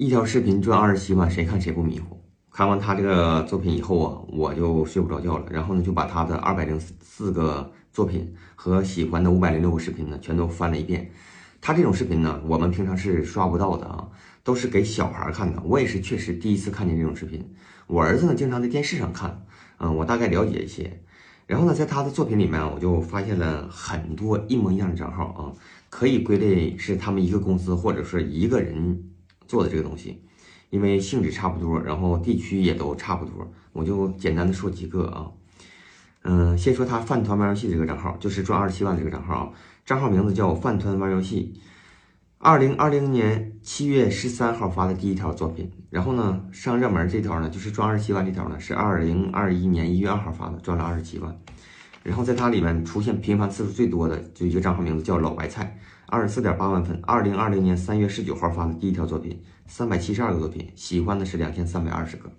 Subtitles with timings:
[0.00, 2.16] 一条视频赚二十七万，谁看谁不迷糊？
[2.52, 5.46] 看完他这个作品以后啊，我就睡不着觉了。
[5.50, 11.10] 然后呢，就把他的二百零四个作品和喜欢的五百零六个视频呢，全都翻了一遍。
[11.60, 14.06] 他这种视频呢，我们平常是刷不到的啊，
[14.44, 15.60] 都是给小孩看的。
[15.64, 17.44] 我也是确实第一次看见这种视频。
[17.88, 19.44] 我儿子呢，经常在电视上看，
[19.78, 21.00] 嗯，我大概了解一些。
[21.48, 25.50] 然后呢，在他的作品里面，我就发现了很多一模一样的账号啊，
[25.90, 29.07] 可以归类是他们一个公司或者是一个人
[29.48, 30.22] 做的这个东西，
[30.70, 35.26] 因为性质差不多，然后地区也都差不多，我就简单的说几个啊，
[36.22, 39.50] 嗯，先说他饭团玩游戏这个账号，就是赚二十七万这个账号啊，
[39.84, 41.60] 账号名字叫饭团玩游戏。
[42.40, 51.36] 二零二零年七月十三号发的第一条作品，然后呢上热门这条呢就是赚二十七万这条呢是二零二一年一月二号发的，赚了二十七万。
[52.04, 55.76] 然后在它里面出现频繁次数最多的就一个账号名字叫老白菜，
[56.10, 56.98] 二十四点八万粉。
[57.02, 62.30] 二零二零年三月十九号发的第一条作品，三百七十二个作品，喜欢的是两千三百二十个。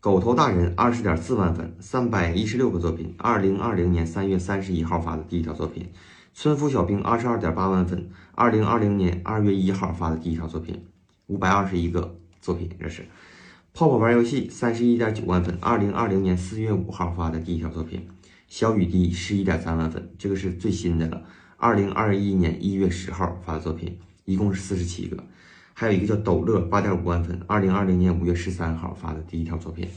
[0.00, 5.88] 狗头大人二十点四万粉，三百一十六个作品，二零二零年三月三十一号发的第一条作品。
[6.34, 10.84] 村夫小兵二十二点八万粉，二零二零年二月一号发的第一条作品，
[11.28, 13.06] 五百二十一个作品，这是
[13.72, 18.08] 泡泡玩游戏三十一点九万粉，二零二零年四月五号发的第一条作品，
[18.48, 21.22] 小雨滴十一点三万粉，这个是最新的了，
[21.58, 25.24] 二零二一年一月十号发的作品，一共是四十七个，
[25.72, 29.88] 还有一个叫抖乐八点五万粉，二零二零年五月十三号发的第一条作品，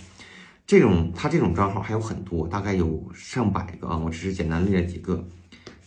[0.65, 5.27] 这种他这种账号还有很多，大概有上百个啊，我只是简单列了几个。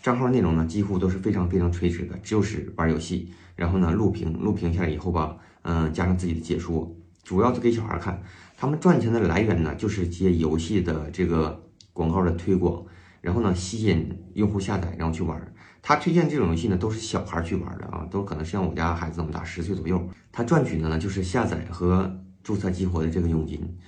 [0.03, 8.23] 账号内容呢，几乎都是非常非常垂直的，就是玩游戏，然后呢录屏，录屏下来以后吧，嗯，加上自己的解说，主要是给小孩看。
[8.59, 12.84] 他们赚钱的来源呢，就是接游戏的这个广告的推广，
[13.23, 15.41] 然后呢吸引用户下载，然后去玩。
[15.81, 20.06] 他推荐这种游戏呢，都是小孩去玩的啊，都可能像我家孩子那么大，十岁左右。
[20.31, 23.79] 他赚取的呢，就是下载和注册激活的这个佣金。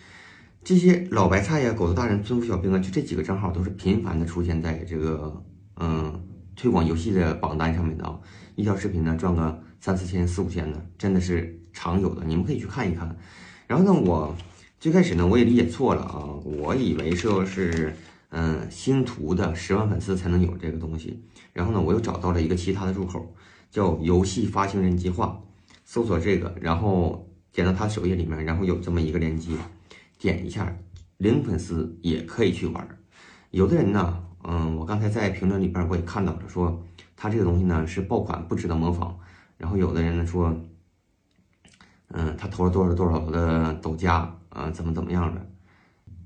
[0.63, 5.45] 这些老白菜呀、狗子大人、村夫小兵啊，就这几个账号都是频繁的出现在这个。
[5.77, 6.23] 嗯，
[6.55, 8.17] 推广游戏的榜单上面的啊，
[8.55, 12.25] 一条视频呢赚个三四千、四五千的，真的是常有的。
[12.25, 13.17] 你们可以去看一看。
[13.67, 14.33] 然后呢，我
[14.79, 17.93] 最开始呢我也理解错了啊，我以为说是
[18.37, 21.23] 嗯星图的十万粉丝才能有这个东西。
[21.53, 23.35] 然后呢，我又找到了一个其他的入口，
[23.71, 25.41] 叫游戏发行人计划，
[25.85, 29.53] 搜索这个，然后点到他首页里面，然后有这么一个链接，
[30.19, 30.77] 点一下，
[31.19, 32.99] 零粉丝也可以去玩。
[33.51, 34.21] 有的人呢。
[34.47, 36.85] 嗯，我刚才在评论里边我也看到了，说
[37.17, 39.19] 他这个东西呢是爆款，不值得模仿。
[39.57, 40.55] 然后有的人呢说，
[42.09, 45.51] 嗯，他投了多少多少的抖加，啊，怎么怎么样的？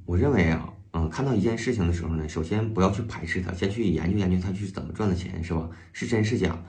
[0.04, 0.68] 我认为啊，
[1.08, 5.68] 看到一件事情的时候呢，首先不要去排斥它，先去研究研究它去怎么赚的钱，是吧？
[5.92, 6.62] 是真是假？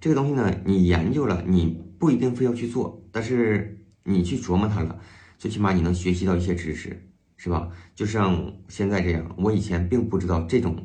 [0.00, 4.98] 这个东西呢，你研究了，你不一定非要去做，但是你去琢磨它了，
[5.38, 7.68] 最起码你能学习到一些知识，是吧？
[7.94, 10.76] 就像现在这样，我以前并不知道这种。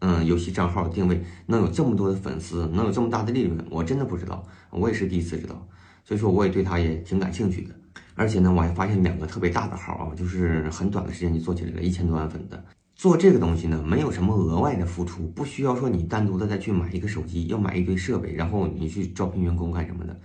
[0.00, 5.66] 嗯，游戏账号定位能有这么多的粉丝，能有这么大的利润，我真的不知道，我也是第一次知道，
[6.04, 7.74] 所以说我也对它也挺感兴趣的。
[8.18, 12.62] 而且呢，我还发现两个特别大的号啊，就是很短的时间就做起来了一千多万粉的。
[12.94, 20.20] 做这个东西呢，没有什么额外的付出，不需要说你单独的再去买一个手机，要买一堆设备，然后你去招聘员工干什么的，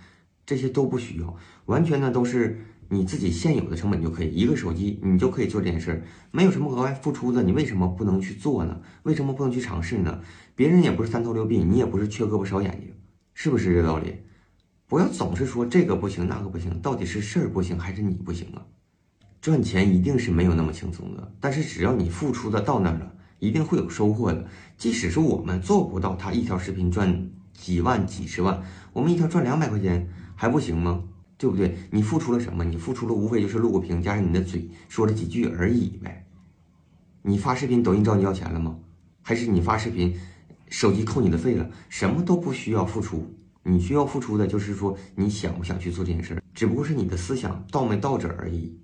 [0.45, 1.33] 这些都不需要，
[1.67, 2.59] 完全呢都是。
[2.89, 8.81] 你自己现有的成本就可以，一个手机你就可以做这件事儿，没有什么额外付出的，你为什么不能去做呢？
[9.01, 10.21] 为什么不能去尝试呢？
[10.53, 12.93] 别人也不是三头六臂，你也不是缺胳膊少眼睛，
[13.33, 14.13] 是不是这道理？
[14.93, 18.61] 不要总是说这个不行那个不行，到底是事儿不行还是你不行啊？
[19.41, 24.45] 赚钱一定是没有那么轻松的，但是只要你付出的到那儿了，一定会有收获的。
[24.77, 28.61] 即使是我们做不到他一条视频赚几万几十万，
[28.93, 31.03] 我们一条赚两百块钱还不行吗？
[31.39, 31.75] 对不对？
[31.89, 32.63] 你付出了什么？
[32.63, 36.27] 你付出了无非就是录个屏，加上你的嘴说了几句而已呗。
[37.23, 38.77] 你发视频，抖音找你要钱了吗？
[39.23, 40.15] 还是你发视频，
[40.69, 41.67] 手机扣你的费了？
[41.89, 48.77] 什么都不需要付出，你需要付出的就是说你想不想去做这件事儿，只不过是你的思想到没到这而已。